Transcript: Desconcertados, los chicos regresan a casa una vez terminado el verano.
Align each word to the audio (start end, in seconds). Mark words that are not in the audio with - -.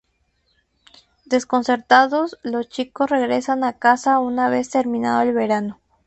Desconcertados, 1.25 2.39
los 2.41 2.67
chicos 2.69 3.11
regresan 3.11 3.63
a 3.63 3.73
casa 3.73 4.17
una 4.17 4.49
vez 4.49 4.67
terminado 4.71 5.21
el 5.21 5.31
verano. 5.31 5.79